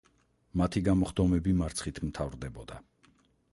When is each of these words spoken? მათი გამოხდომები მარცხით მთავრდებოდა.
მათი 0.61 0.81
გამოხდომები 0.87 1.55
მარცხით 1.61 2.01
მთავრდებოდა. 2.09 2.83